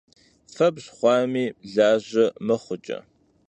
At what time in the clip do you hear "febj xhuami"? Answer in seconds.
0.53-1.45